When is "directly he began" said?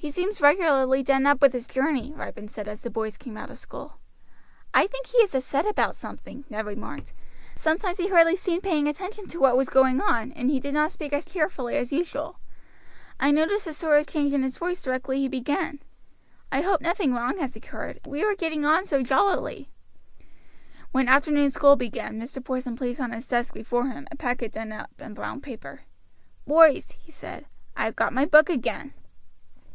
14.80-15.80